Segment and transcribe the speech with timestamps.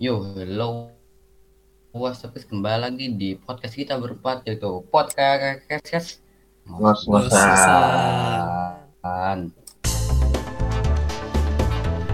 [0.00, 0.88] Yo, hello.
[1.92, 2.48] What's up, guys?
[2.48, 6.24] kembali lagi di podcast kita berempat yaitu podcast
[6.64, 7.28] ngos-ngosan.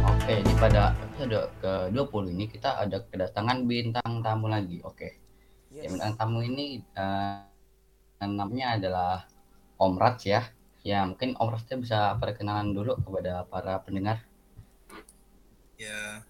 [0.03, 4.83] Oke, di pada episode ke-20 ini kita ada kedatangan bintang tamu lagi.
[4.83, 5.23] Oke.
[5.71, 7.47] Ya, bintang tamu ini uh,
[8.19, 9.31] namanya adalah
[9.79, 10.43] Om Rats ya.
[10.83, 14.27] Ya, mungkin Om Ratsnya bisa perkenalan dulu kepada para pendengar.
[15.79, 16.27] Ya,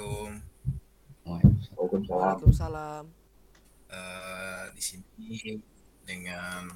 [0.00, 0.32] Assalamualaikum.
[1.28, 2.08] Waalaikumsalam.
[2.08, 3.04] Waalaikumsalam.
[3.92, 5.60] Uh, di sini
[6.08, 6.72] dengan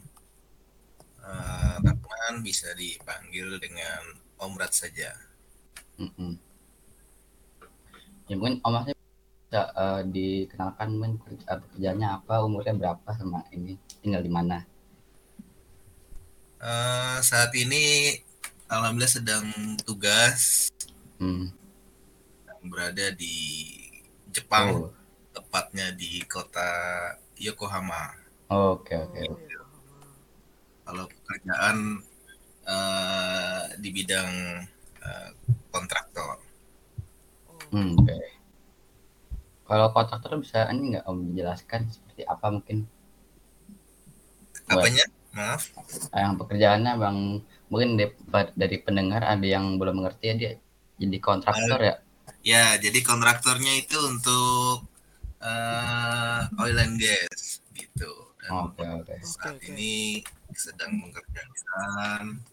[1.25, 5.17] uh, Rahman bisa dipanggil dengan Om Rat saja.
[5.97, 6.33] Mm -mm.
[8.29, 14.21] Ya mungkin Om Ratnya bisa uh, dikenalkan mungkin pekerjaannya apa, umurnya berapa sama ini, tinggal
[14.21, 14.69] di mana?
[16.61, 18.21] Uh, saat ini
[18.69, 19.49] alhamdulillah sedang
[19.81, 20.69] tugas
[21.17, 21.64] hmm.
[22.65, 23.37] Berada di
[24.35, 24.91] Jepang, oh.
[25.31, 26.71] tepatnya di kota
[27.39, 28.15] Yokohama.
[28.51, 29.23] Oke oke.
[30.85, 31.77] Kalau pekerjaan
[32.69, 34.31] uh, di bidang
[35.01, 35.29] uh,
[35.73, 36.41] kontraktor.
[37.73, 38.07] Hmm, Oke.
[38.07, 38.25] Okay.
[39.65, 42.85] Kalau kontraktor bisa ini nggak om menjelaskan seperti apa mungkin?
[44.69, 45.05] Apanya?
[45.35, 45.73] Maaf.
[46.15, 47.19] Yang pekerjaannya bang
[47.73, 47.91] mungkin
[48.55, 50.53] dari pendengar ada yang belum mengerti ya dia
[51.01, 51.95] jadi kontraktor uh, ya?
[52.45, 54.85] Ya, jadi kontraktornya itu untuk
[55.41, 58.13] uh, oil and gas gitu.
[58.53, 59.09] Oke, oke.
[59.09, 59.19] Okay, okay.
[59.25, 60.21] Saat okay, ini
[60.53, 62.45] sedang mengerjakan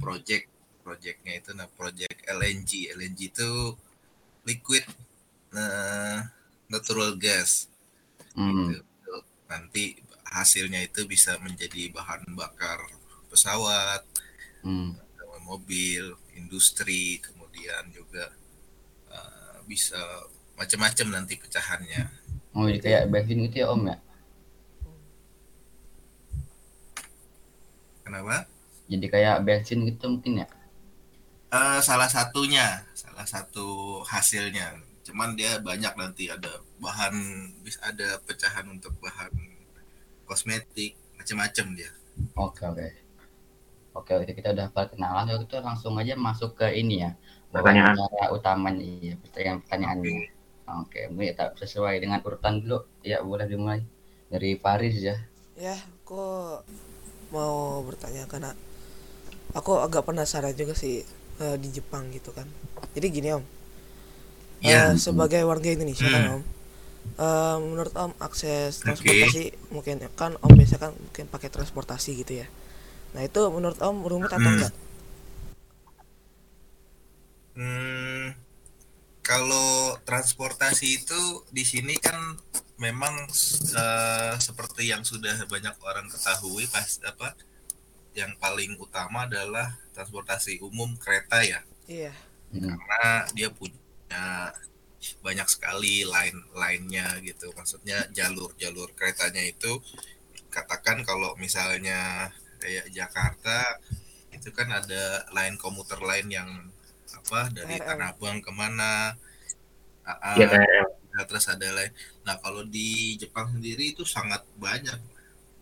[0.00, 0.48] project
[0.80, 2.88] projectnya itu nah project LNG.
[2.96, 3.76] LNG itu
[4.48, 4.88] liquid
[5.52, 6.24] uh,
[6.72, 7.68] natural gas.
[8.32, 8.80] Mm.
[8.80, 9.14] Gitu.
[9.52, 9.84] Nanti
[10.24, 12.80] hasilnya itu bisa menjadi bahan bakar
[13.28, 14.00] pesawat,
[14.64, 14.96] mm.
[15.44, 18.32] mobil, industri, kemudian juga
[19.66, 19.98] bisa
[20.56, 22.08] macam-macam nanti pecahannya.
[22.56, 23.96] Oh, jadi kayak bensin gitu ya Om ya?
[28.06, 28.48] Kenapa?
[28.88, 30.48] Jadi kayak bensin gitu mungkin ya?
[31.52, 34.80] Uh, salah satunya, salah satu hasilnya.
[35.04, 37.14] Cuman dia banyak nanti ada bahan,
[37.60, 39.30] bisa ada pecahan untuk bahan
[40.24, 41.90] kosmetik, macam-macam dia.
[42.34, 42.88] Oke oke.
[43.96, 47.12] Oke, oke kita udah perkenalan, itu langsung aja masuk ke ini ya
[47.50, 47.96] pertanyaan
[48.32, 50.28] utamanya iya pertanyaan pertanyaannya
[50.66, 53.80] oke mungkin tak sesuai dengan urutan dulu ya boleh dimulai
[54.26, 55.16] dari Paris ya
[55.56, 56.22] ya aku
[57.30, 58.52] mau bertanya karena
[59.54, 61.02] aku agak penasaran juga sih
[61.40, 62.46] uh, di Jepang gitu kan
[62.92, 63.44] jadi gini om
[64.60, 64.92] ya.
[64.92, 66.26] uh, sebagai warga Indonesia kan, hmm.
[66.28, 66.42] kan om
[67.16, 69.70] uh, menurut om akses transportasi okay.
[69.72, 72.46] mungkin kan om biasa kan mungkin pakai transportasi gitu ya
[73.14, 74.56] nah itu menurut om rumit atau hmm.
[74.60, 74.74] enggak
[77.56, 78.36] Hmm,
[79.24, 82.36] kalau transportasi itu di sini kan
[82.76, 83.24] memang
[83.72, 87.32] uh, seperti yang sudah banyak orang ketahui pas apa
[88.12, 91.60] yang paling utama adalah transportasi umum kereta ya.
[91.88, 92.12] Iya.
[92.52, 94.52] Karena dia punya
[95.24, 97.52] banyak sekali line lainnya gitu.
[97.56, 99.80] Maksudnya jalur-jalur keretanya itu
[100.52, 103.80] katakan kalau misalnya kayak Jakarta
[104.32, 106.50] itu kan ada line komuter lain yang
[107.16, 107.80] apa dari.
[107.80, 109.16] Tanah Abang ke mana
[110.06, 110.46] uh, ya,
[111.16, 111.92] nah, terus ada lain.
[112.22, 114.98] Nah kalau di Jepang sendiri itu sangat banyak.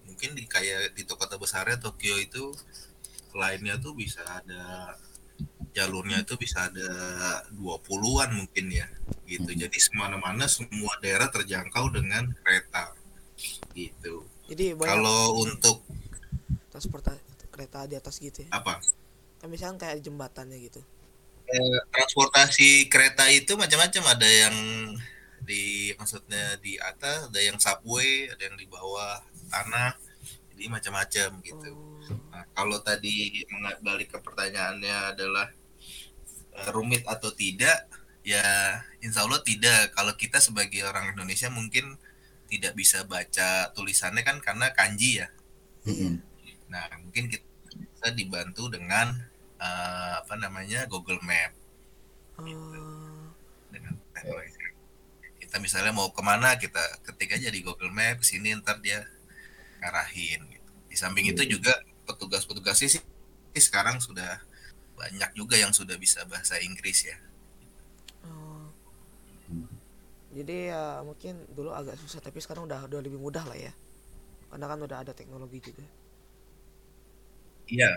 [0.04, 2.52] Mungkin di kayak di kota besarnya Tokyo itu
[3.34, 4.94] lainnya tuh bisa ada
[5.74, 6.86] jalurnya itu bisa ada
[7.50, 8.86] 20-an mungkin ya
[9.26, 9.50] gitu.
[9.50, 9.58] Hmm.
[9.66, 12.94] jadi semana-mana semua daerah terjangkau dengan kereta
[13.74, 14.22] gitu.
[14.46, 15.82] Jadi kalau untuk
[16.70, 18.50] transportasi kereta di atas gitu ya?
[18.54, 18.78] Apa?
[19.42, 20.78] Kan misalnya kayak jembatannya gitu
[21.48, 24.02] eh, transportasi kereta itu macam-macam.
[24.16, 24.56] Ada yang
[25.44, 29.20] di maksudnya di atas ada yang subway ada yang di bawah
[29.52, 29.96] tanah.
[30.54, 31.72] Jadi macam-macam gitu.
[32.30, 33.42] Nah, kalau tadi
[33.82, 35.50] balik ke pertanyaannya adalah
[36.54, 37.90] uh, rumit atau tidak
[38.22, 39.92] ya insya Allah tidak.
[39.92, 41.98] Kalau kita sebagai orang Indonesia mungkin
[42.48, 45.28] tidak bisa baca tulisannya kan karena kanji ya.
[45.84, 46.12] Mm -hmm.
[46.72, 47.44] nah mungkin kita
[47.76, 49.12] bisa dibantu dengan
[49.64, 51.52] uh, apa namanya Google Map.
[52.34, 52.82] Gitu.
[53.70, 54.58] dengan teknologi
[55.38, 59.06] kita misalnya mau ke mana kita ketik aja di Google Map sini ntar dia
[59.78, 60.70] ngarahin gitu.
[60.90, 61.78] di samping itu juga
[62.10, 62.98] petugas-petugas sih
[63.54, 64.42] sekarang sudah
[64.98, 67.14] banyak juga yang sudah bisa bahasa Inggris ya.
[68.26, 68.66] Oh.
[70.34, 73.70] jadi ya mungkin dulu agak susah tapi sekarang udah udah lebih mudah lah ya.
[74.50, 75.86] Karena kan udah ada teknologi juga.
[77.70, 77.94] Iya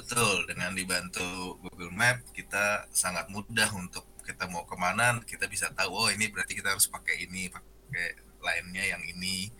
[0.00, 1.28] Betul, dengan dibantu
[1.60, 6.30] Google Map kita sangat mudah untuk kita mau ke mana kita bisa tahu oh ini
[6.30, 8.06] berarti kita harus pakai ini pakai
[8.38, 9.50] lainnya yang ini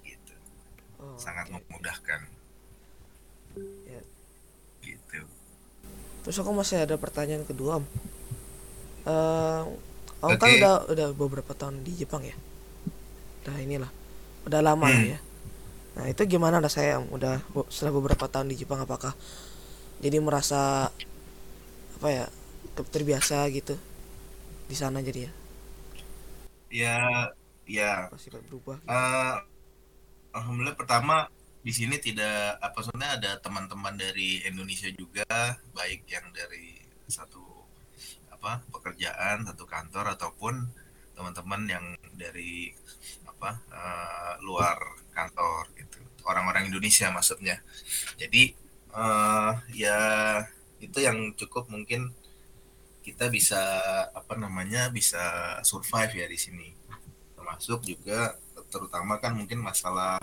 [0.00, 0.34] gitu
[0.96, 1.60] Oh, sangat oke.
[1.60, 2.20] memudahkan
[3.84, 4.00] Ya.
[4.80, 5.20] gitu
[6.20, 7.86] Terus aku masih ada pertanyaan kedua om.
[9.02, 9.62] Eh,
[10.20, 10.60] om kan Oke.
[10.60, 12.36] udah udah beberapa tahun di Jepang ya.
[13.40, 13.90] Udah inilah,
[14.44, 15.16] udah lama Hmm.
[15.16, 15.18] ya.
[15.96, 17.08] Nah itu gimana dah saya om?
[17.10, 17.40] Udah
[17.72, 19.16] setelah beberapa tahun di Jepang apakah
[20.00, 20.88] jadi merasa
[22.00, 22.26] apa ya
[22.88, 23.76] terbiasa gitu.
[24.64, 25.32] Di sana jadi ya.
[26.70, 26.98] Ya
[27.68, 27.92] ya.
[28.08, 28.80] Pasti berubah.
[28.80, 28.88] gitu.
[28.88, 29.36] eh,
[30.32, 31.28] alhamdulillah pertama
[31.60, 35.28] di sini tidak apa sebenarnya ada teman-teman dari Indonesia juga
[35.76, 37.44] baik yang dari satu
[38.32, 40.54] apa pekerjaan satu kantor ataupun
[41.12, 41.84] teman-teman yang
[42.16, 42.72] dari
[43.28, 44.80] apa eh, luar
[45.12, 46.00] kantor gitu.
[46.24, 47.60] Orang-orang Indonesia maksudnya.
[48.16, 48.56] Jadi
[48.94, 49.98] eh, ya
[50.80, 52.12] itu yang cukup mungkin
[53.00, 53.60] kita bisa
[54.12, 55.20] apa namanya bisa
[55.64, 56.68] survive ya di sini.
[57.36, 58.36] Termasuk juga
[58.70, 60.20] terutama kan mungkin masalah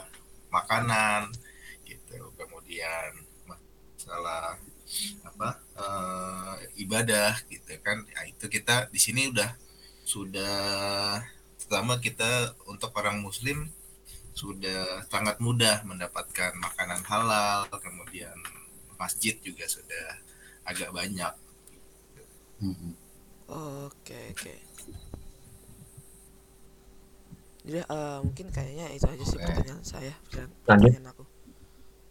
[0.53, 1.33] makanan
[1.83, 2.31] gitu.
[2.37, 4.55] Kemudian masalah
[5.25, 8.05] apa eh, ibadah gitu kan.
[8.13, 9.51] Ya itu kita di sini udah
[10.07, 11.19] sudah
[11.59, 13.67] terutama kita untuk orang muslim
[14.37, 18.37] sudah sangat mudah mendapatkan makanan halal kemudian
[19.01, 20.21] masjid juga sudah
[20.69, 21.33] agak banyak
[22.57, 22.91] Mhm.
[23.53, 24.53] Oke oke.
[27.67, 29.45] Jadi eh, mungkin kayaknya itu aja sih Oke.
[29.45, 30.13] pertanyaan saya.
[30.33, 30.49] Lanjut.
[30.65, 31.23] Pertanyaan aku.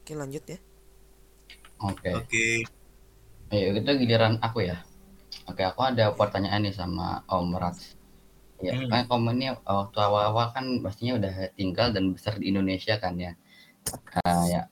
[0.04, 0.58] Oke lanjut ya.
[1.82, 2.10] Oke.
[2.14, 2.46] oke
[3.46, 4.82] Ya, itu giliran aku ya.
[5.46, 7.95] Oke, aku ada pertanyaan nih sama Om Rats.
[8.64, 8.88] Ya, Hmm.
[8.88, 13.36] kan kamu ini waktu awal-awal kan pastinya udah tinggal dan besar di Indonesia kan ya.
[14.24, 14.62] Nah, ya.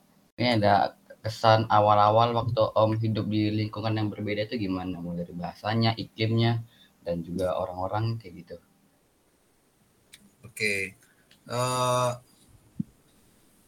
[0.41, 5.01] Ini ada kesan awal-awal waktu Om hidup di lingkungan yang berbeda itu gimana?
[5.05, 6.65] Mulai dari bahasanya, iklimnya,
[7.05, 8.57] dan juga orang-orang kayak gitu.
[10.45, 10.97] Oke,
[11.49, 12.13] eh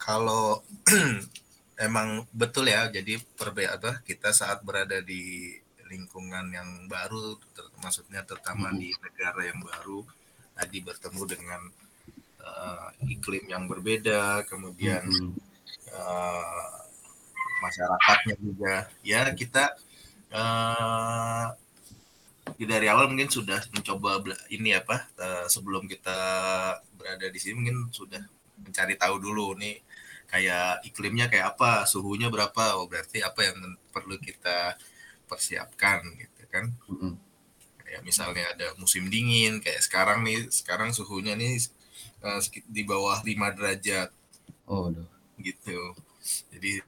[0.01, 0.65] kalau
[1.87, 5.53] emang betul ya, jadi perbedaan kita saat berada di
[5.91, 9.99] lingkungan yang baru, ter- maksudnya terutama di negara yang baru,
[10.59, 11.63] tadi bertemu dengan
[12.47, 14.47] eh, iklim yang berbeda,
[15.11, 15.31] Mhm.
[15.91, 16.71] eh,
[17.63, 19.65] masyarakatnya juga, ya kita
[20.31, 21.47] eh
[22.57, 24.23] dari awal mungkin sudah mencoba
[24.55, 26.19] ini apa eh, sebelum kita
[26.99, 28.23] berada di sini mungkin sudah
[28.63, 29.77] mencari tahu dulu nih
[30.31, 32.65] kayak iklimnya kayak apa suhunya berapa.
[32.81, 33.59] Oh berarti apa yang
[33.95, 34.75] perlu kita
[35.27, 37.13] persiapkan gitu kan Mhm.
[37.83, 41.59] kayak misalnya ada musim dingin kayak sekarang nih sekarang suhunya nih
[42.23, 44.11] eh, di bawah 5 derajat
[44.67, 45.07] Oh, aduh.
[45.39, 45.95] gitu
[46.51, 46.83] jadi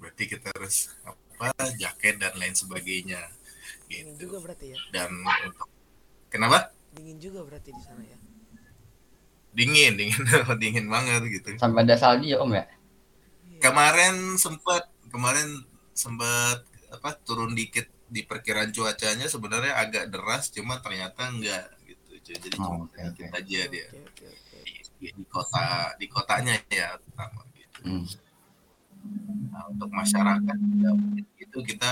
[0.00, 3.20] berarti kita harus apa jaket dan lain sebagainya
[3.84, 4.78] Dingin gitu juga berarti ya.
[4.94, 5.10] dan
[5.44, 5.68] untuk
[6.28, 8.16] kenapa Dingin juga berarti di sana ya.
[9.52, 10.22] dingin dingin
[10.62, 12.64] dingin banget gitu Sampai ada salju ya, Om ya?
[12.64, 13.60] Iya.
[13.60, 16.62] kemarin sempat kemarin sempat
[16.96, 22.84] apa turun dikit di perkiraan cuacanya sebenarnya agak deras cuma ternyata enggak gitu jadi Oh,
[22.84, 23.38] cuma sedikit oke.
[23.40, 24.58] aja dia Oke oke oke.
[25.00, 25.64] di, di- kota
[26.00, 28.02] di kotanya ya terutama gitu Hmm.
[29.52, 30.92] Nah, untuk masyarakat ya,
[31.44, 31.90] itu kita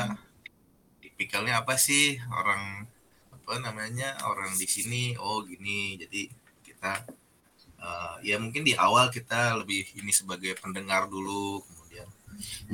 [1.03, 2.63] tipikalnya apa sih orang
[3.37, 6.23] apa namanya orang di sini oh gini jadi
[6.67, 6.93] kita
[7.87, 11.62] eh, ya mungkin di awal kita lebih ini sebagai pendengar dulu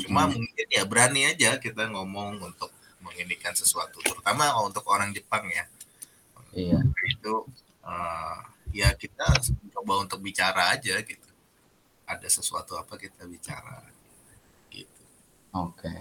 [0.03, 0.33] cuma Mhm.
[0.39, 2.71] mungkin ya berani aja kita ngomong untuk
[3.03, 5.65] menginikan sesuatu terutama untuk orang Jepang ya
[6.53, 6.79] Iya.
[7.09, 7.35] itu
[7.83, 8.39] eh,
[8.73, 9.27] ya kita
[9.75, 11.31] coba untuk bicara aja gitu
[12.07, 13.85] ada sesuatu apa kita bicara
[14.71, 15.03] gitu
[15.53, 15.93] Oke.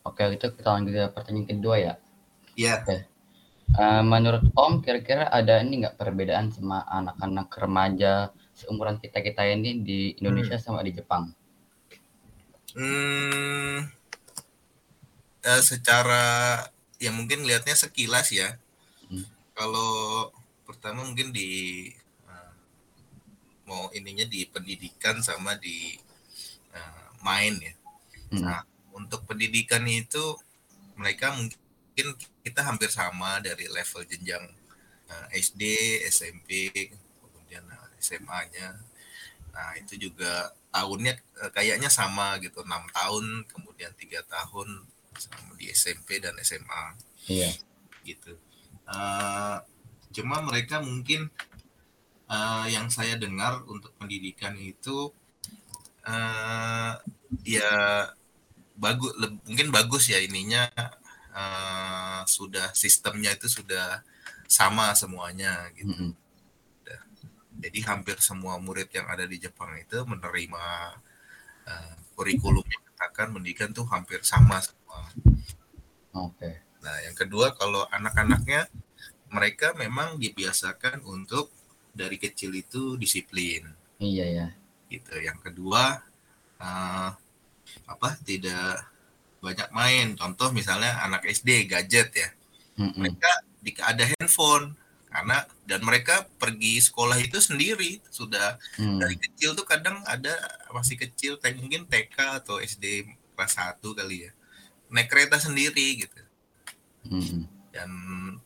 [0.00, 1.94] Oke, itu kita lanjut ke pertanyaan kedua ya.
[2.56, 2.80] ya
[3.70, 9.78] Eh, menurut Om, kira-kira ada ini nggak perbedaan sama anak-anak remaja seumuran kita kita ini
[9.86, 11.30] di Indonesia sama di Jepang?
[12.76, 13.90] Hmm,
[15.42, 16.24] eh, secara
[17.02, 18.54] ya mungkin lihatnya sekilas ya.
[19.10, 19.26] Hmm.
[19.56, 20.30] Kalau
[20.68, 21.90] pertama mungkin di
[22.28, 22.52] eh,
[23.66, 25.98] mau ininya di pendidikan sama di
[26.76, 27.74] eh, main ya.
[28.30, 28.42] Hmm.
[28.46, 28.62] Nah,
[28.94, 30.38] untuk pendidikan itu
[30.94, 32.06] mereka mungkin
[32.44, 34.44] kita hampir sama dari level jenjang
[35.10, 35.62] eh, SD,
[36.06, 36.70] SMP,
[37.18, 37.66] kemudian
[37.98, 38.89] SMA-nya.
[39.60, 44.88] Nah, itu juga tahunnya eh, kayaknya sama gitu, enam tahun, kemudian tiga tahun
[45.20, 46.96] sama di SMP dan SMA
[47.28, 47.52] Iya.
[48.08, 48.40] gitu.
[48.88, 49.56] Eh,
[50.16, 51.28] cuma mereka mungkin
[52.32, 55.12] eh, yang saya dengar untuk pendidikan itu
[56.08, 56.92] eh,
[57.44, 57.72] ya
[58.80, 59.12] bagus,
[59.44, 60.72] mungkin bagus ya ininya
[61.36, 64.00] uh, sudah sistemnya itu sudah
[64.48, 65.92] sama semuanya gitu.
[65.92, 66.10] Mm-mm.
[67.60, 70.64] Jadi hampir semua murid yang ada di Jepang itu menerima
[71.68, 75.04] uh, kurikulum yang katakan pendidikan tuh hampir sama semua.
[76.16, 76.64] Oke.
[76.80, 78.66] Nah, yang kedua kalau anak-anaknya
[79.30, 81.52] mereka memang dibiasakan untuk
[81.92, 83.66] dari kecil itu disiplin
[84.00, 84.46] Iya ya.
[84.88, 85.12] gitu.
[85.20, 86.00] Yang kedua
[86.58, 87.10] uh,
[87.86, 88.88] apa tidak
[89.44, 90.06] banyak main.
[90.16, 92.28] Contoh misalnya anak SD gadget ya.
[92.80, 92.96] Mm-mm.
[92.96, 94.79] Mereka di, ada handphone
[95.10, 99.02] karena dan mereka pergi sekolah itu sendiri sudah Mm.
[99.02, 100.32] dari kecil tuh kadang ada
[100.70, 104.32] masih kecil kayak mungkin TK atau SD kelas 1 kali ya
[104.90, 106.22] naik kereta sendiri gitu
[107.10, 107.42] Mm-mm.
[107.74, 107.90] dan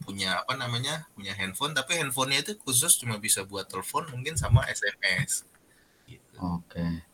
[0.00, 4.64] punya apa namanya punya handphone tapi handphonenya itu khusus cuma bisa buat telepon mungkin sama
[4.68, 5.44] SMS
[6.08, 6.36] gitu.
[6.40, 7.04] Oke.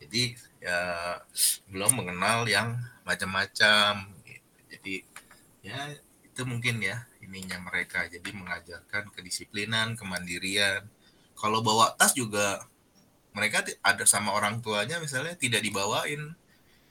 [0.00, 0.78] jadi ya
[1.72, 4.48] belum mengenal yang macam-macam gitu.
[4.76, 4.94] jadi
[5.62, 5.78] ya
[6.26, 8.04] itu mungkin ya ininya mereka.
[8.10, 10.84] Jadi mengajarkan kedisiplinan kemandirian.
[11.38, 12.66] Kalau bawa tas juga
[13.32, 16.34] mereka ada sama orang tuanya misalnya tidak dibawain.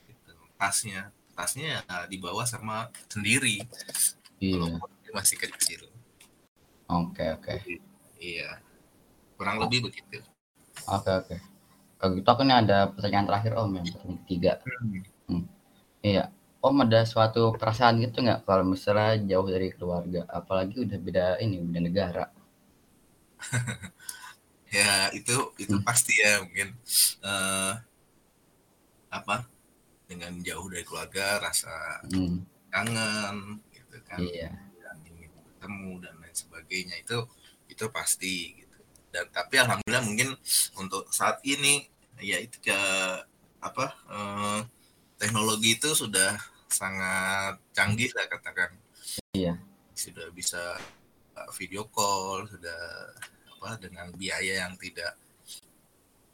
[0.08, 1.12] Gitu, tasnya.
[1.32, 3.62] Tasnya ya dibawa sama sendiri.
[4.42, 4.58] Iya.
[4.58, 5.86] walaupun masih kecil.
[6.90, 7.54] Oke oke.
[8.18, 8.58] iya.
[9.38, 10.18] Kurang lebih begitu.
[10.90, 11.36] Oke oke.
[12.02, 14.52] Kalau gitu aku nih ada pertanyaan terakhir Om yang pertanyaan ketiga.
[16.02, 16.24] Iya.
[16.68, 21.56] Om ada suatu perasaan gitu nggak kalau misalnya jauh dari keluarga, apalagi udah beda ini,
[21.66, 22.24] beda negara.
[24.76, 25.84] ya itu itu Hmm.
[25.86, 26.68] pasti ya mungkin
[27.26, 27.72] eh
[29.12, 29.44] apa
[30.08, 34.50] dengan jauh dari keluarga rasa Hmm, kangen gitu kan iya.
[34.82, 37.18] dan ingin bertemu dan lain sebagainya itu
[37.68, 38.78] itu pasti gitu
[39.12, 40.30] dan tapi alhamdulillah mungkin
[40.80, 41.86] untuk saat ini
[42.22, 42.78] ya itu ke
[43.62, 44.60] apa eh,
[45.20, 46.36] teknologi itu sudah
[46.72, 48.72] sangat canggih lah katakan.
[49.36, 49.56] Iya.
[49.92, 50.80] sudah bisa
[51.36, 53.12] uh, video call sudah
[53.54, 55.14] apa dengan biaya yang tidak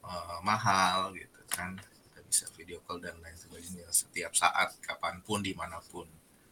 [0.06, 1.74] uh, mahal gitu kan.
[1.76, 6.06] Kita bisa video call dan lain sebagainya setiap saat kapan pun di mana pun.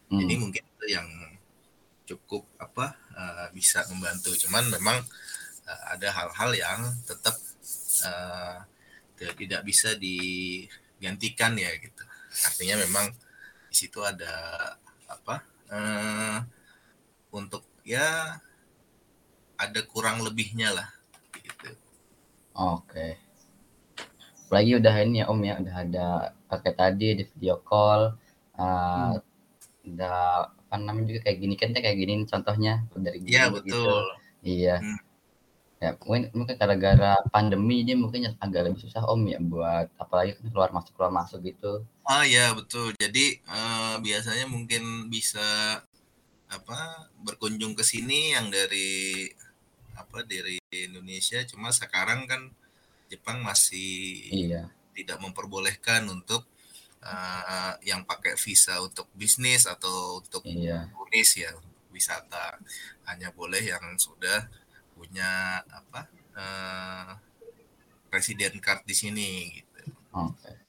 [0.06, 1.08] Hmm, jadi mungkin itu yang
[2.06, 4.34] cukup apa uh, bisa membantu.
[4.36, 4.98] Cuman memang
[5.66, 7.34] uh, ada hal-hal yang tetap
[8.06, 8.62] uh,
[9.16, 12.02] tidak bisa digantikan ya gitu.
[12.44, 13.08] Artinya memang
[13.76, 14.32] di situ ada
[15.04, 16.40] apa eh,
[17.28, 18.40] untuk ya
[19.60, 20.88] ada kurang lebihnya lah
[21.44, 21.76] gitu
[22.56, 23.20] Oke.
[24.48, 26.06] Apalagi udah ini ya Om ya, udah ada
[26.48, 28.16] pakai tadi di video call,
[28.56, 29.12] uh,
[29.84, 30.16] udah
[30.48, 33.76] apa namanya juga kayak gini kan kayak gini contohnya dari Iya dulu gitu.
[33.76, 34.04] betul
[34.40, 34.76] Iya.
[34.80, 34.98] Hmm.
[35.76, 40.48] Ya, mungkin mungkin gara-gara pandemi dia mungkin agak lebih susah Om ya buat apalagi kan
[40.48, 41.84] keluar masuk keluar masuk gitu.
[42.06, 45.42] Ah ya betul jadi eh, biasanya mungkin bisa
[46.46, 46.78] apa
[47.26, 49.26] berkunjung ke sini yang dari
[49.98, 52.42] apa dari Indonesia cuma sekarang kan
[53.10, 54.62] Jepang masih Iya.
[54.94, 56.46] tidak memperbolehkan untuk
[57.02, 60.86] eh, yang pakai visa untuk bisnis atau untuk Iya.
[60.94, 61.50] turis ya
[61.90, 62.60] wisata
[63.08, 64.46] hanya boleh yang sudah
[64.94, 66.06] punya apa
[66.38, 67.10] eh,
[68.14, 69.90] resident card di sini gitu.
[70.14, 70.65] Oke.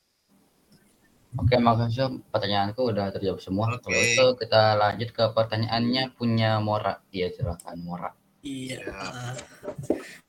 [1.38, 2.14] Oke, makasih Om.
[2.34, 3.78] Pertanyaanku udah terjawab semua.
[3.78, 3.86] Oke.
[3.86, 7.00] Kalau itu kita lanjut ke pertanyaannya punya Mora.
[7.14, 8.10] Iya, silakan Mora.
[8.42, 8.80] Iya.
[8.82, 8.94] Ya.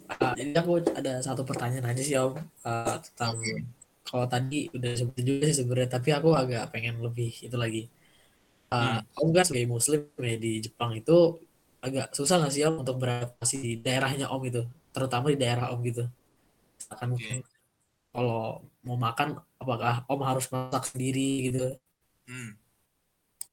[0.09, 2.35] uh, jadi aku ada satu pertanyaan aja sih Om
[2.65, 3.61] uh, tentang Oke.
[4.09, 7.87] kalau tadi udah sebut juga sih sebenarnya tapi aku agak pengen lebih itu lagi.
[8.69, 11.41] Uh, Om kan sebagai Muslim ya di Jepang itu
[11.81, 14.63] agak susah nggak sih Om untuk beradaptasi di daerahnya Om itu,
[14.93, 16.05] terutama di daerah Om gitu.
[16.89, 17.05] Oke.
[17.05, 17.39] mungkin
[18.19, 21.79] kalau mau makan apakah Om harus masak sendiri gitu?
[22.27, 22.59] Hmm.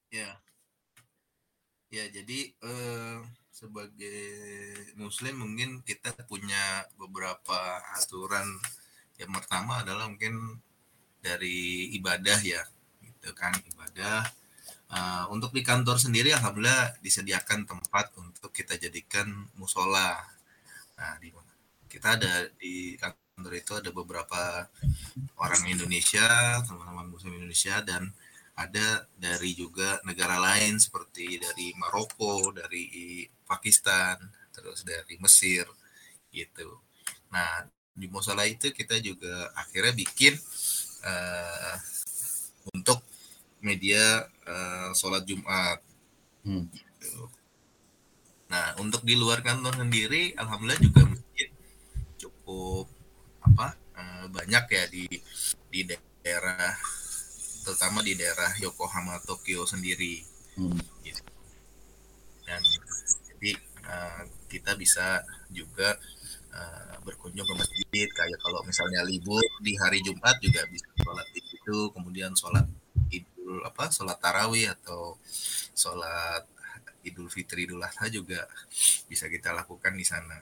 [0.10, 0.42] Ya.
[1.94, 3.18] Ya, jadi eh,
[3.54, 4.26] sebagai
[4.98, 8.58] muslim mungkin kita punya beberapa aturan.
[9.22, 10.60] Yang pertama adalah mungkin
[11.22, 12.66] dari ibadah ya,
[13.06, 14.26] gitu kan ibadah.
[14.90, 19.30] Eh, untuk di kantor sendiri alhamdulillah disediakan tempat untuk kita jadikan
[19.62, 20.26] musola.
[20.98, 21.30] Nah, di
[21.86, 22.98] kita ada di
[23.36, 24.72] itu ada beberapa
[25.36, 28.08] orang Indonesia, teman-teman muslim Indonesia dan
[28.56, 34.16] ada dari juga negara lain seperti dari Maroko, dari Pakistan,
[34.56, 35.68] terus dari Mesir
[36.32, 36.80] gitu.
[37.36, 40.40] Nah, di musola itu kita juga akhirnya bikin
[41.04, 41.76] eh,
[42.72, 43.04] untuk
[43.60, 45.84] media eh, sholat Jumat.
[46.46, 46.72] Hmm.
[46.72, 47.28] gitu.
[48.48, 51.50] Nah, untuk di luar kantor sendiri, alhamdulillah juga mungkin
[52.22, 52.95] cukup
[54.30, 55.06] banyak ya di
[55.70, 56.74] di daerah
[57.66, 60.22] terutama di daerah Yokohama Tokyo sendiri.
[60.56, 60.80] Hmm.
[62.46, 62.62] dan
[63.28, 63.52] jadi
[63.84, 65.20] uh, kita bisa
[65.52, 65.98] juga
[66.54, 68.08] uh, berkunjung ke masjid.
[68.14, 71.92] Kayak kalau misalnya libur di hari Jumat juga bisa sholat di situ.
[71.92, 72.64] Kemudian sholat
[73.12, 75.18] idul apa sholat tarawih atau
[75.76, 76.46] sholat
[77.06, 78.48] idul fitri idul adha juga
[79.10, 80.38] bisa kita lakukan di sana.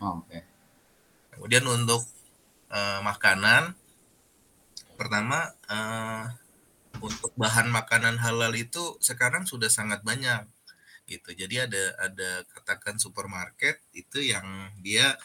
[0.00, 0.40] Oh, Oke.
[1.36, 2.00] kemudian untuk
[2.70, 3.74] uh, makanan
[4.94, 6.30] pertama uh,
[7.00, 10.44] untuk bahan makanan halal itu sekarang sudah sangat banyak
[11.08, 11.34] gitu.
[11.34, 15.18] Jadi ada ada katakan supermarket itu yang dia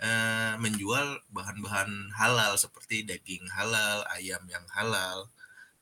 [0.00, 5.28] uh, menjual bahan-bahan halal seperti daging halal, ayam yang halal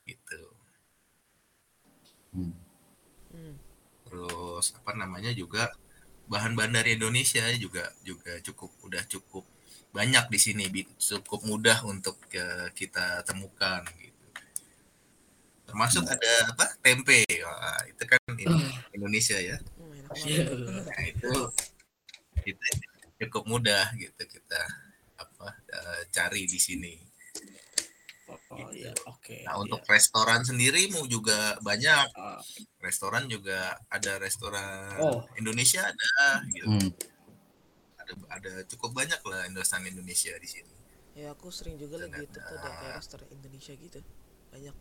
[0.09, 0.43] gitu.
[2.35, 2.55] Hmm.
[4.07, 5.71] Terus apa namanya juga
[6.31, 9.47] bahan-bahan dari Indonesia juga juga cukup udah cukup
[9.91, 10.65] banyak di sini
[10.99, 14.27] cukup mudah untuk uh, kita temukan gitu.
[15.67, 19.59] Termasuk ada apa tempe, Wah, itu kan in- Indonesia ya.
[19.79, 20.79] Hmm, enak Iya, betul.
[20.83, 21.33] Nah itu
[22.43, 22.67] kita
[23.27, 24.63] cukup mudah gitu kita
[25.19, 26.95] apa uh, cari di sini.
[28.51, 29.47] Oh iya, oke.
[29.47, 29.91] Nah untuk iya.
[29.95, 32.07] restoran sendiri mau juga banyak.
[32.19, 32.43] Ah,
[32.83, 35.23] Restoran juga ada restoran Oh.
[35.39, 36.67] Indonesia ada gitu.
[36.67, 36.91] Hmm.
[38.11, 40.75] Ada ada cukup banyak lah restoran Indonesia di sini.
[41.15, 44.01] Ya aku sering juga Dan lihat YouTube tuh ada kayak restoran Indonesia gitu.
[44.51, 44.77] Banyak.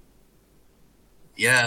[1.37, 1.57] Ya,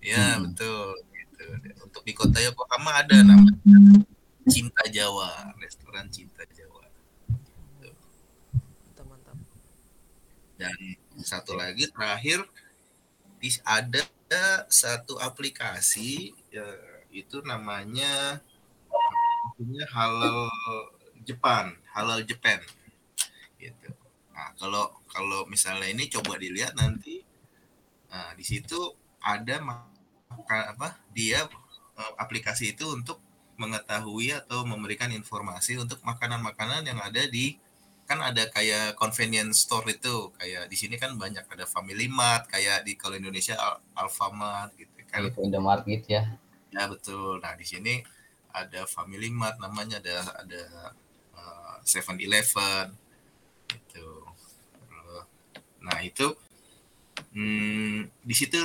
[0.00, 0.50] ya Hmm.
[0.50, 0.88] betul.
[1.12, 1.44] Gitu.
[1.84, 4.04] Untuk di kota Yokohama ada namanya
[4.46, 6.86] Cinta Jawa, restoran Cinta Jawa.
[8.88, 9.36] Mantap mantap.
[10.56, 10.76] Dan
[11.20, 12.46] satu lagi terakhir
[13.36, 14.06] di ada
[14.70, 16.66] satu aplikasi ya,
[17.12, 18.40] itu namanya
[19.56, 20.38] aplikasinya halal
[21.24, 22.60] Jepang, halal Japan.
[23.56, 23.88] Gitu.
[24.36, 27.24] Nah, kalau kalau misalnya ini coba dilihat nanti
[28.12, 28.76] nah, di situ
[29.24, 31.48] ada maka apa dia
[31.96, 33.16] eh, aplikasi itu untuk
[33.56, 37.56] mengetahui atau memberikan informasi untuk makanan-makanan yang ada di
[38.04, 42.84] kan ada kayak convenience store itu kayak di sini kan banyak ada Family Mart kayak
[42.84, 46.36] di kalau Indonesia Al Alfamart gitu kan Indomaret gitu ya.
[46.70, 48.04] ya betul nah di sini
[48.56, 50.62] ada Family Mart namanya ada ada
[51.84, 52.96] Seven Eleven
[53.70, 54.08] itu
[55.84, 56.34] nah itu
[57.36, 58.58] hmm, di situ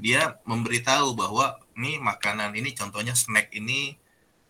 [0.00, 3.94] dia memberitahu bahwa nih makanan ini contohnya snack ini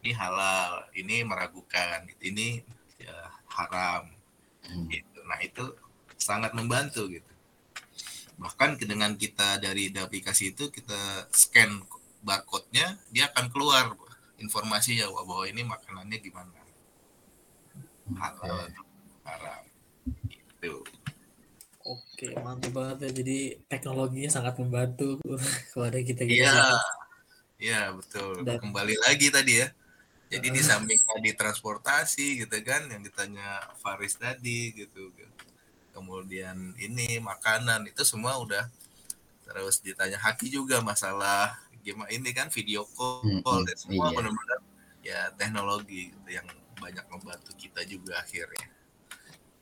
[0.00, 2.62] ini halal ini meragukan ini
[2.96, 3.18] ya,
[3.50, 4.08] haram
[4.72, 4.86] Hmm.
[4.88, 5.18] gitu.
[5.26, 5.64] Nah itu
[6.18, 7.32] sangat membantu gitu.
[8.38, 11.82] Bahkan dengan kita dari aplikasi itu kita scan
[12.22, 13.94] barcode-nya, dia akan keluar
[14.42, 16.50] informasi ya bahwa ini makanannya gimana.
[18.18, 18.68] Halal,
[19.22, 19.62] haram.
[20.26, 20.82] Gitu.
[21.82, 23.10] Oke, mantap banget ya.
[23.22, 23.38] Jadi
[23.70, 25.18] teknologinya sangat membantu
[25.70, 26.50] kepada kita kita.
[26.50, 26.62] Iya,
[27.58, 28.42] iya betul.
[28.42, 29.68] Dan- Kembali lagi tadi ya.
[30.32, 35.12] Jadi di samping tadi transportasi gitu kan yang ditanya Faris tadi gitu.
[35.92, 38.64] Kemudian ini makanan itu semua udah
[39.44, 44.16] terus ditanya Haki juga masalah gimana ini kan video call Mm-mm, dan semua iya.
[44.16, 44.60] benar-benar
[45.02, 46.46] ya teknologi gitu yang
[46.78, 48.66] banyak membantu kita juga akhirnya.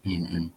[0.00, 0.48] Hmm.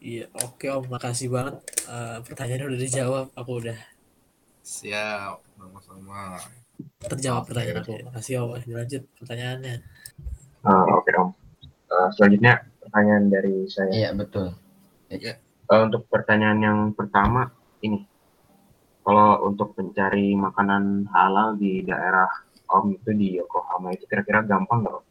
[0.00, 1.60] Iya, oke Om, makasih banget.
[1.84, 3.78] Eh, pertanyaannya udah dijawab, aku udah
[4.64, 6.38] Siap, sama-sama.
[7.04, 7.94] terjawab pertanyaan aku.
[8.08, 8.50] Makasih Om.
[8.70, 9.76] Lanjut pertanyaannya.
[10.64, 11.30] Ah, Oke Om.
[11.66, 13.90] Eh, selanjutnya pertanyaan dari saya.
[13.92, 14.54] Iya betul.
[15.10, 15.36] Eh,
[15.70, 17.50] untuk pertanyaan yang pertama
[17.84, 18.06] ini,
[19.00, 22.28] kalau untuk mencari makanan halal di daerah
[22.70, 25.02] Om itu di Yokohama itu kira-kira gampang nggak?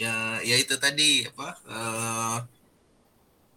[0.00, 2.38] Ya ya itu tadi apa eh,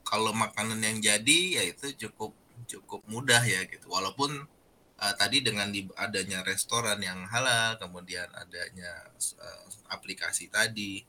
[0.04, 2.36] kalau makanan yang jadi ya itu cukup
[2.68, 4.44] cukup mudah ya gitu walaupun
[5.00, 11.00] eh, tadi dengan di, adanya restoran yang halal kemudian adanya eh, aplikasi tadi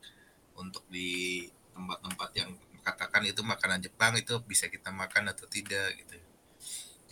[0.55, 6.15] untuk di tempat-tempat yang katakan itu makanan Jepang itu bisa kita makan atau tidak gitu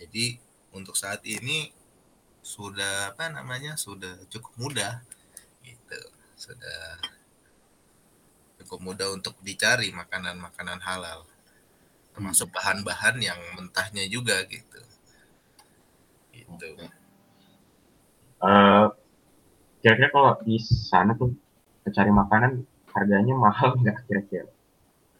[0.00, 1.70] jadi untuk saat ini
[2.40, 5.04] sudah apa namanya sudah cukup mudah
[5.66, 6.00] gitu.
[6.38, 7.00] Sudah
[8.62, 11.26] cukup mudah untuk dicari makanan-makanan halal.
[12.16, 14.82] Termasuk bahan-bahan yang mentahnya juga gitu.
[16.32, 16.68] Gitu.
[16.74, 16.88] Oke.
[18.40, 18.86] Eh,
[19.84, 21.32] kira-kira kalau di sana tuh
[21.84, 22.52] mencari makanan
[22.90, 24.50] harganya mahal nggak kira-kira?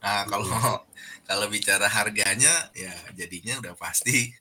[0.01, 0.49] nah kalau
[1.29, 4.33] kalau bicara harganya ya jadinya udah pasti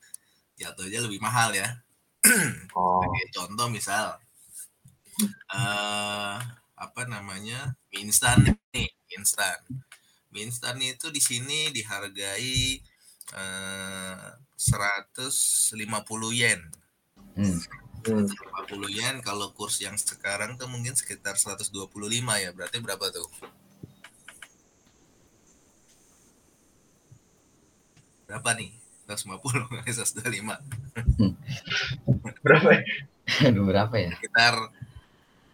[0.59, 1.67] jatuhnya lebih mahal ya
[2.77, 4.19] Oh, Sebagai contoh misal
[5.51, 6.37] eh
[6.79, 8.87] apa namanya mie instan nih mie
[9.19, 9.59] instan
[10.31, 12.79] mie instan itu di sini dihargai
[13.35, 16.61] eh, 150 yen
[17.35, 17.55] Hmm.
[18.03, 18.27] Hmm.
[18.27, 21.71] 150 yen kalau kurs yang sekarang tuh mungkin sekitar 125
[22.43, 22.49] ya.
[22.51, 23.27] Berarti berapa tuh?
[28.27, 28.71] Berapa nih?
[29.09, 29.41] 150
[29.81, 30.45] kali 125.
[32.45, 32.81] Berapa ya?
[33.49, 34.11] Aduh, berapa ya?
[34.13, 34.53] Sekitar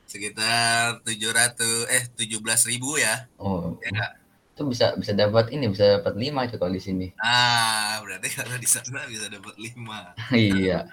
[0.06, 3.28] sekitar 700 eh 17.000 ribu ya.
[3.40, 4.12] Oh, Ya nggak?
[4.56, 7.12] itu bisa bisa dapat ini bisa dapat lima itu kalau di sini.
[7.20, 10.88] Ah, berarti kalau di sana bisa dapat 5 iya.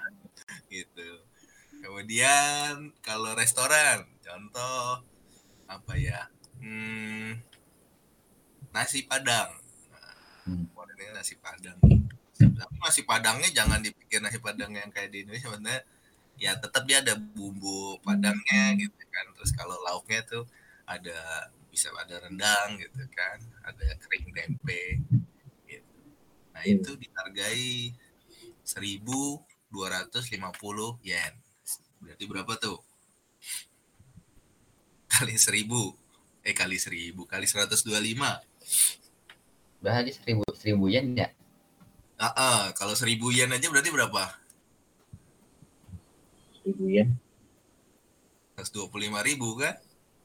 [0.67, 1.07] gitu.
[1.79, 5.03] Kemudian kalau restoran, contoh
[5.67, 6.27] apa ya?
[6.59, 7.39] Hmm,
[8.75, 9.51] nasi padang.
[10.43, 10.67] Hmm.
[10.67, 11.79] Nah, modelnya nasi padang.
[12.51, 15.83] Tapi nasi padangnya jangan dipikir nasi padang yang kayak di Indonesia, sebenarnya
[16.35, 19.25] ya tetap dia ada bumbu padangnya gitu kan.
[19.37, 20.43] Terus kalau lauknya tuh
[20.83, 24.99] ada bisa ada rendang gitu kan, ada kering tempe
[25.65, 25.95] gitu.
[26.53, 27.95] Nah, itu dihargai
[28.63, 31.33] 1250 yen.
[32.03, 32.83] Berarti berapa tuh?
[35.07, 35.95] Kali 1000.
[36.43, 37.87] Eh kali 1000, kali 125.
[39.79, 41.31] Berarti seribu seribu yen ya?
[42.23, 44.31] Ah, ah, kalau 1000 yen aja berarti berapa?
[46.63, 47.19] Seribu yen.
[48.55, 49.75] 125 ribu kan?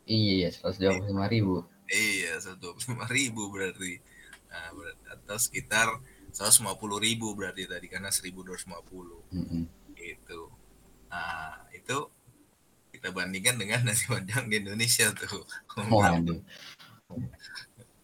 [0.07, 1.55] Iya, seratus dua puluh lima ribu.
[1.91, 3.99] Iya, 125 ribu berarti.
[4.47, 5.89] Nah, berarti atau sekitar
[6.31, 9.65] 150 ribu berarti tadi karena 1250 Mm-mm.
[9.99, 10.41] itu.
[11.11, 11.99] Nah, itu
[12.95, 15.43] kita bandingkan dengan nasi padang di Indonesia tuh.
[15.91, 16.41] Waduh.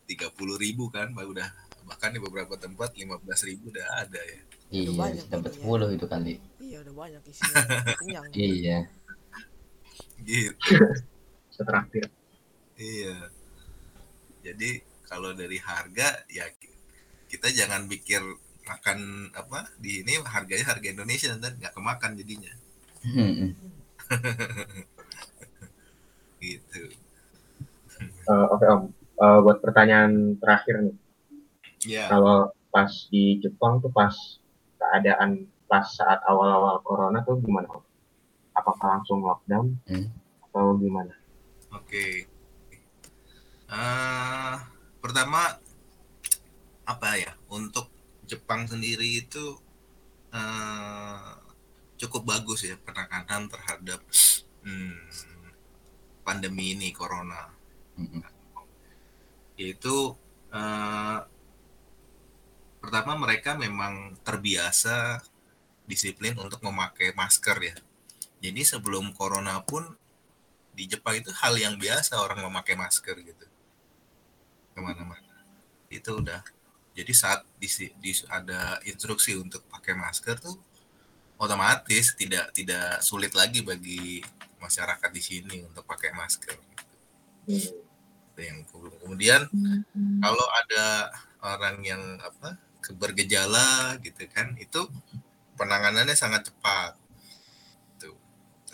[0.05, 0.11] 30
[0.61, 1.49] ribu kan, Pak udah
[1.85, 4.41] bahkan di beberapa tempat 15 ribu udah ada ya.
[4.73, 5.55] Iya, banyak dapat ininya.
[5.55, 6.35] sepuluh itu kali.
[6.59, 7.55] Iya udah banyak isinya.
[8.01, 8.25] Kenyang.
[8.49, 8.79] Iya.
[10.21, 10.73] Gitu.
[11.55, 12.09] Setraktir.
[12.75, 13.31] Iya.
[14.43, 16.75] Jadi kalau dari harga ya ki-
[17.29, 18.21] kita jangan pikir
[18.65, 22.49] makan apa di ini harganya harga Indonesia dan nggak kemakan jadinya
[23.05, 23.53] Mm-mm.
[26.41, 26.83] gitu.
[28.25, 28.83] Eh, Oke Om,
[29.15, 30.97] Eh, buat pertanyaan terakhir nih,
[31.85, 32.09] Ya.
[32.09, 34.13] kalau pas di Jepang tuh pas
[34.81, 37.69] keadaan pas saat awal-awal corona tuh gimana?
[38.57, 40.09] Apakah langsung lockdown Hmm.
[40.49, 41.15] atau gimana?
[41.75, 42.27] Oke.
[43.65, 44.55] Eh,
[45.01, 45.59] pertama
[46.85, 47.89] apa ya untuk
[48.25, 49.59] Jepang sendiri itu
[50.33, 51.33] eh,
[52.01, 54.01] cukup bagus ya penanganan terhadap
[54.63, 55.11] hmm,
[56.23, 57.51] pandemi ini corona.
[57.99, 58.23] Mm-mm.
[59.59, 60.15] Yaitu
[60.55, 61.19] eh,
[62.85, 65.25] pertama mereka memang terbiasa
[65.89, 67.77] disiplin untuk memakai masker ya.
[68.45, 69.97] Jadi sebelum corona pun
[70.77, 73.47] di Jepang itu hal yang biasa orang memakai masker gitu.
[74.77, 75.25] Ke mana-mana.
[75.89, 76.45] Itu udah.
[76.95, 77.67] Jadi saat di,
[77.99, 80.55] di- ada instruksi untuk pakai masker tuh
[81.35, 84.23] otomatis tidak tidak sulit lagi bagi
[84.63, 86.57] masyarakat di sini untuk pakai masker
[87.45, 87.61] Hmm.
[88.33, 89.45] Itu yang ke- kemudian
[90.25, 91.13] kalau ada
[91.45, 92.57] orang yang apa
[92.93, 94.85] bergejala gitu kan itu
[95.57, 96.99] penanganannya sangat cepat.
[97.97, 98.19] Tuh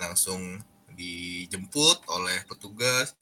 [0.03, 0.59] langsung
[0.91, 3.15] dijemput oleh petugas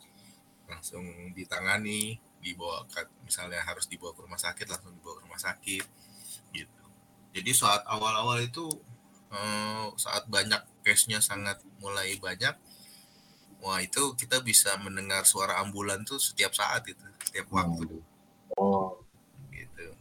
[0.68, 5.84] langsung ditangani dibawa ke misalnya harus dibawa ke rumah sakit langsung dibawa ke rumah sakit
[6.56, 6.84] gitu.
[7.36, 8.64] Jadi saat awal-awal itu
[9.32, 12.56] eh, saat banyak case-nya sangat mulai banyak
[13.58, 18.00] wah itu kita bisa mendengar suara ambulan tuh setiap saat itu setiap waktu.
[18.56, 19.02] Oh,
[19.52, 19.92] gitu.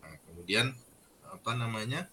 [0.00, 0.14] Nah,
[0.46, 0.78] kemudian
[1.26, 2.06] apa namanya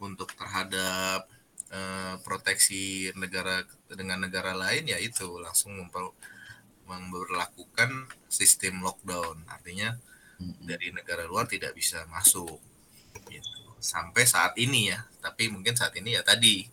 [0.00, 1.28] untuk terhadap
[1.68, 3.60] eh, proteksi negara
[3.92, 6.16] dengan negara lain ya itu langsung memper-
[6.88, 9.44] memperlakukan sistem lockdown.
[9.52, 9.92] Artinya
[10.64, 12.56] dari negara luar tidak bisa masuk
[13.28, 13.60] gitu.
[13.84, 16.64] sampai saat ini ya tapi mungkin saat ini ya tadi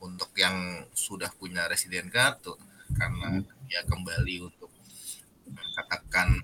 [0.00, 2.56] untuk yang sudah punya resident card tuh
[2.96, 3.36] karena
[3.68, 4.72] ya kembali untuk
[5.76, 6.40] katakan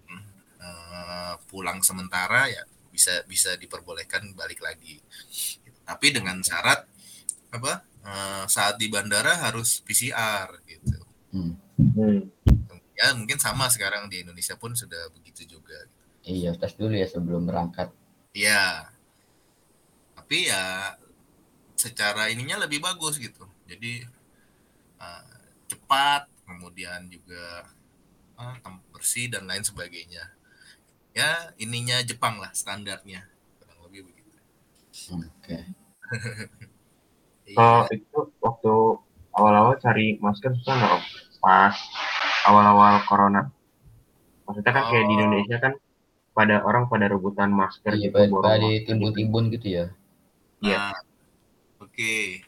[0.61, 2.69] eh, pulang sementara ya
[3.01, 5.01] bisa bisa diperbolehkan balik lagi
[5.89, 6.85] tapi dengan syarat
[7.49, 11.55] apa eh, saat di bandara harus PCR gitu Mm.
[11.79, 12.21] hmm.
[12.99, 15.79] ya mungkin sama sekarang di Indonesia pun sudah begitu juga
[16.21, 17.89] Iya, tes dulu ya sebelum berangkat.
[18.37, 18.93] Iya.
[20.13, 20.95] Tapi ya
[21.73, 23.49] secara ininya lebih bagus gitu.
[23.65, 24.05] Jadi
[25.01, 25.25] eh,
[25.71, 27.65] cepat, kemudian juga
[28.37, 28.57] eh,
[28.93, 30.29] bersih dan lain sebagainya.
[31.11, 33.27] Ya ininya Jepang lah standarnya
[33.59, 34.31] kurang lebih begitu.
[35.15, 35.57] Oke.
[37.51, 37.59] Iya.
[37.59, 38.75] Kalau itu waktu
[39.35, 41.03] awal-awal cari masker susah nggak Om?
[41.43, 41.75] Pas
[42.47, 43.51] awal-awal corona.
[44.47, 45.19] Maksudnya kan kayak di Oh.
[45.19, 45.73] Indonesia kan
[46.31, 48.71] pada orang pada rebutan masker Iya, gitu, pada, masker gitu.
[48.87, 49.87] ditimbun-timbun gitu ya.
[50.63, 50.95] Iya.
[50.95, 50.99] Nah,
[51.83, 52.47] Oke.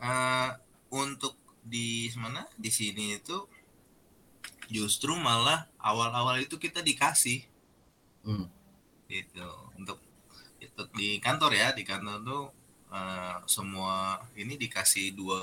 [0.00, 0.48] Eh,
[0.96, 2.48] untuk di mana?
[2.56, 3.36] Di sini itu
[4.72, 7.44] justru malah awal-awal itu kita dikasih
[8.26, 8.46] Hmm.
[9.06, 9.48] gitu.
[9.78, 9.98] Untuk
[10.58, 12.44] itu di kantor ya di kantor tuh
[12.90, 15.42] eh, semua ini dikasih dua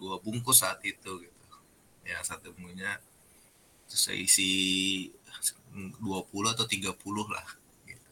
[0.00, 1.56] dua bungkus saat itu gitu.
[2.04, 3.00] Ya satu bungkusnya
[3.88, 4.52] seisi
[5.72, 7.48] 20 atau 30 lah
[7.88, 8.10] gitu.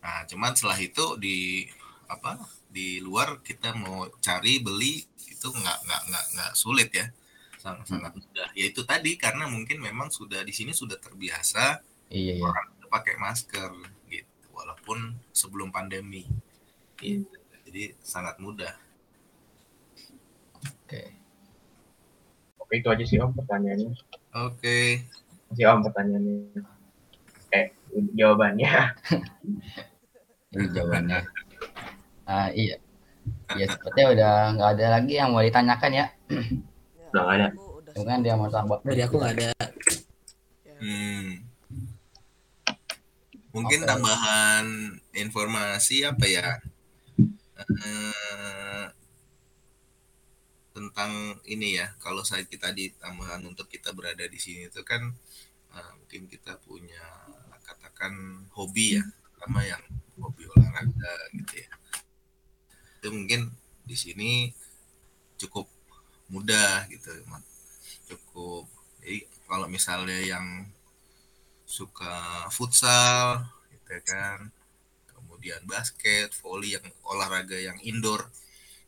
[0.00, 1.68] Nah, cuman setelah itu di
[2.10, 7.06] apa di luar kita mau cari beli itu nggak nggak nggak nggak sulit ya.
[7.60, 8.48] Sangat sangat mudah.
[8.56, 12.44] Ya itu tadi karena mungkin memang sudah di sini sudah terbiasa Iya, iya.
[12.44, 13.70] orang itu pakai masker
[14.10, 16.26] gitu walaupun sebelum pandemi
[16.98, 17.30] gitu.
[17.64, 18.74] jadi sangat mudah
[20.90, 21.14] Oke.
[22.58, 23.94] Oke, itu aja sih Om pertanyaannya.
[24.34, 24.78] oke
[25.50, 26.62] Masih Om pertanyaannya.
[27.54, 27.66] Eh,
[28.18, 28.70] jawabannya.
[30.50, 31.20] Ini jawabannya.
[32.26, 32.78] Ah, iya.
[33.54, 36.06] Ya sepertinya udah nggak ada lagi yang mau ditanyakan ya.
[37.10, 37.46] Udah nggak ada.
[37.94, 38.78] Mungkin dia mau tambah.
[38.82, 39.50] Dari aku nggak ada.
[40.78, 41.49] Hmm.
[43.50, 43.88] Mungkin Oke.
[43.88, 44.66] tambahan
[45.10, 46.48] informasi apa ya?
[47.58, 48.86] Eh,
[50.70, 55.02] tentang ini ya, kalau saya kita di tambahan untuk kita berada di sini itu kan
[55.74, 57.04] eh, mungkin kita punya
[57.66, 59.82] katakan hobi ya, terutama yang
[60.18, 61.70] hobi olahraga gitu ya.
[63.02, 63.50] Itu mungkin
[63.82, 64.30] di sini
[65.36, 65.66] cukup
[66.30, 67.10] mudah gitu,
[68.14, 68.70] cukup.
[69.02, 70.70] Jadi kalau misalnya yang
[71.70, 72.18] suka
[72.50, 74.50] futsal gitu kan
[75.06, 78.26] kemudian basket volley yang olahraga yang indoor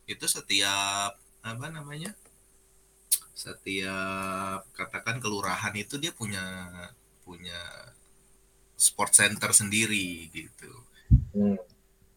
[0.03, 2.11] itu setiap apa namanya
[3.33, 6.43] setiap katakan kelurahan itu dia punya
[7.21, 7.57] punya
[8.75, 10.71] sport center sendiri gitu
[11.33, 11.57] Hmm.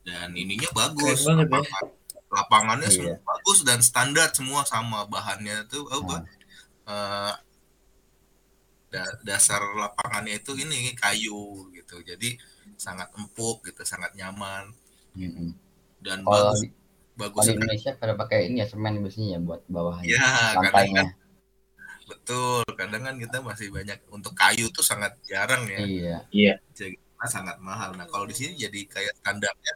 [0.03, 1.57] dan ininya bagus Keren banget ya.
[1.57, 1.93] lapangan-
[2.29, 2.97] lapangannya Iya.
[2.97, 6.25] semua bagus dan standar semua sama bahannya tuh apa
[6.87, 7.33] eh,
[8.97, 12.01] da- dasar lapangannya itu ini kayu gitu.
[12.01, 12.41] Jadi
[12.81, 14.73] sangat empuk gitu sangat nyaman.
[16.01, 16.69] Dan Kalau bagus di,
[17.15, 17.65] bagus kalau di sekali.
[17.69, 20.09] Indonesia pada pakai ini ya semen biasanya ya buat bawahnya.
[20.09, 21.05] ya kadang Lantainya.
[21.05, 21.09] kan
[22.07, 25.81] betul kadang kan kita masih banyak untuk kayu tuh sangat jarang ya.
[26.31, 26.55] Iya.
[27.17, 27.97] Karena sangat mahal.
[27.99, 29.75] Nah kalau di sini jadi kayak standarnya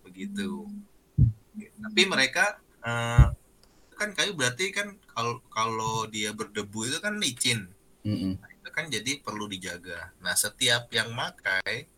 [0.00, 0.64] begitu.
[1.56, 3.26] Tapi mereka eh,
[3.96, 7.68] kan kayu berarti kan kalau kalau dia berdebu itu kan licin
[8.06, 8.32] Mm-mm.
[8.38, 10.14] itu kan jadi perlu dijaga.
[10.22, 11.90] Nah, setiap yang makai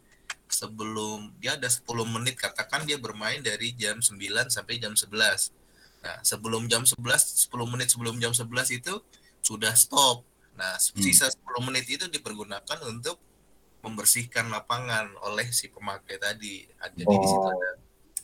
[0.48, 4.16] sebelum dia ada 10 menit katakan dia bermain dari jam 9
[4.48, 5.52] sampai jam 11.
[6.00, 6.96] Nah, sebelum jam 11,
[7.44, 8.96] 10 menit sebelum jam 11 itu
[9.38, 10.24] sudah stop.
[10.56, 13.20] Nah, sisa 10 menit itu dipergunakan untuk
[13.78, 16.66] membersihkan lapangan oleh si pemakai tadi.
[16.80, 17.54] Ah, Jadi di situ Oh.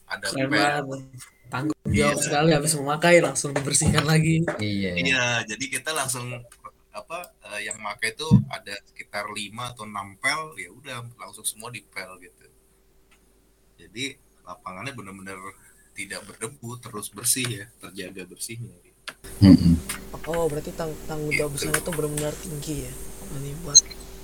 [0.04, 0.82] ada ada.
[1.46, 2.20] Tanggung jawab Iya.
[2.20, 4.42] sekali habis memakai langsung dibersihkan lagi.
[4.58, 4.90] Iya.
[4.90, 4.92] iya.
[4.98, 6.26] Iya, jadi kita langsung
[6.90, 7.23] apa
[7.64, 12.20] yang pakai itu ada sekitar 5 atau 6 pel, ya udah langsung semua di pel
[12.20, 12.46] gitu.
[13.80, 15.38] Jadi lapangannya benar-benar
[15.94, 18.74] tidak berdebu, terus bersih ya, terjaga bersihnya.
[18.84, 19.00] gitu.
[20.24, 21.68] Oh, berarti tang tanggung jawab Gitu.
[21.68, 22.92] besar itu benar-benar tinggi ya.
[23.40, 23.76] Ini buat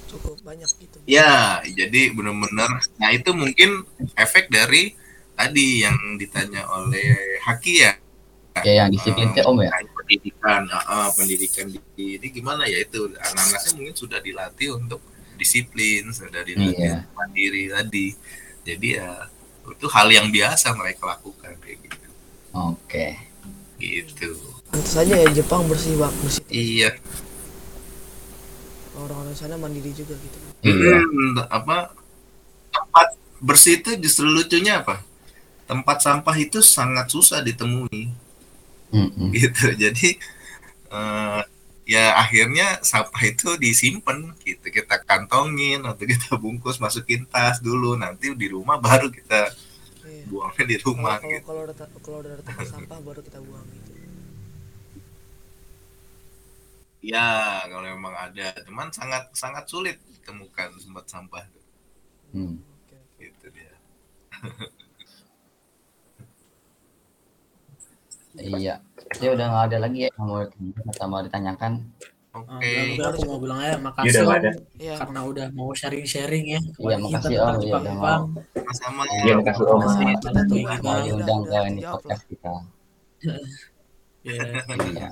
[0.09, 0.97] cukup banyak gitu.
[1.05, 2.81] Ya, jadi benar-benar.
[2.97, 3.85] Nah itu mungkin
[4.17, 4.97] efek dari
[5.37, 7.93] tadi yang ditanya oleh Haki ya.
[8.65, 9.71] Ya yang disiplin teh om ya.
[10.11, 14.99] Pendidikan, ah, pendidikan di ini gimana ya itu anak-anaknya mungkin sudah dilatih untuk
[15.39, 17.07] disiplin, sudah dilatih Iya.
[17.15, 18.11] mandiri tadi.
[18.67, 19.31] Jadi ya
[19.71, 22.09] itu hal yang biasa mereka lakukan kayak gitu.
[22.51, 23.15] Oke.
[23.79, 24.35] Gitu.
[24.67, 26.43] Tentu saja ya Jepang bersih banget bersih.
[26.51, 26.91] Iya.
[28.99, 30.39] Orang-orang sana mandiri juga gitu.
[30.67, 31.07] Iya.
[31.07, 31.95] Hmm, apa
[32.75, 35.07] tempat bersih itu justru lucunya apa?
[35.71, 38.11] Tempat sampah itu sangat susah ditemui.
[38.91, 39.31] Mm-mm.
[39.39, 40.09] gitu jadi
[40.91, 41.41] eh,
[41.87, 48.31] ya akhirnya sampah itu disimpan gitu kita kantongin atau kita bungkus masukin tas dulu nanti
[48.35, 49.51] di rumah baru kita
[50.01, 50.25] Iya.
[50.33, 53.67] buangnya di rumah kalau gitu kalau ada kalau udah ada tempat sampah baru kita buang
[53.69, 53.91] gitu.
[57.01, 57.29] ya
[57.65, 61.45] kalau memang ada cuman sangat sangat sulit ditemukan tempat sampah
[62.31, 62.63] Hmm.
[63.19, 63.75] Gitu dia
[68.41, 68.75] Iya.
[69.17, 70.41] Dia udah nggak ada lagi ya yang mau
[71.07, 71.73] mau ditanyakan.
[72.31, 74.43] oke Ah, udah, aku mau bilang Iya, makasih Om.
[74.79, 74.95] Iya.
[75.03, 77.55] karena udah mau sharing-sharing ya Iya, makasih, Om.
[77.59, 78.23] Iya, udah Jepang.
[78.55, 79.81] sama-sama Iya, makasih, Om.
[79.83, 80.29] Kita.
[80.31, 82.53] Mau udah- diundang ke ini podcast kita.
[83.21, 83.37] Iya.
[84.23, 85.09] Iya.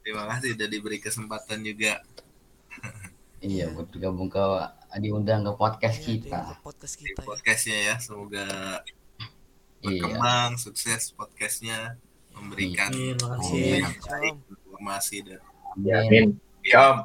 [0.00, 2.00] terima kasih sudah diberi kesempatan juga
[3.38, 4.42] Iya, buat bergabung ke
[4.98, 6.40] diundang ke podcast Iya, kita.
[6.58, 7.22] podcast kita ya.
[7.22, 8.46] podcastnya ya semoga
[9.78, 10.02] Iya.
[10.02, 11.94] berkembang sukses podcastnya
[12.34, 13.14] memberikan Amin,
[13.78, 15.40] yang baik, informasi dan
[15.78, 16.34] Ya, Amin.
[16.66, 16.98] Ya, Om.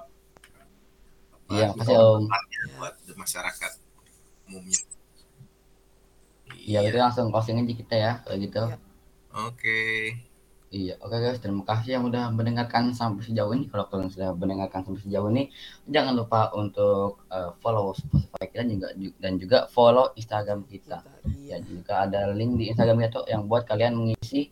[1.53, 2.23] Iya, apa, makasih Om.
[2.81, 3.71] buat masyarakat
[4.49, 4.81] umumnya
[6.53, 8.63] Iya, itu langsung closing aja kita ya kalau gitu.
[8.65, 8.77] Iya.
[9.33, 9.81] oke
[10.73, 13.69] Iya, oke guys, terima kasih yang udah mendengarkan sampai sejauh ini.
[13.69, 15.53] Kalau kalian sudah mendengarkan sampai sejauh ini,
[15.85, 18.89] jangan lupa untuk uh, follow Spotify kita juga
[19.21, 21.05] dan juga follow Instagram kita.
[21.29, 21.45] Iya.
[21.45, 24.49] Ya, juga ada link di Instagram kita yang buat kalian mengisi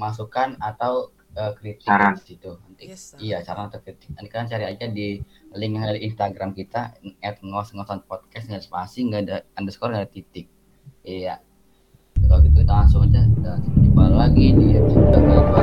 [0.00, 2.16] masukan atau uh, kritik Saran.
[2.16, 2.56] di situ.
[2.64, 3.20] Nanti Yes, saran.
[3.20, 4.08] iya, saran atau kritik.
[4.16, 5.20] Nanti kalian cari aja di
[5.52, 6.96] link yang ada di Instagram kita
[7.44, 10.48] @ngos-ngosan podcast nggak ada spasi, nggak ada underscore, nggak ada titik.
[11.04, 11.44] Iya
[12.26, 15.62] kalau gitu kita langsung aja kita jumpa lagi di episode kedua